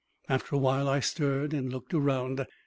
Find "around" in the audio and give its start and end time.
1.93-2.47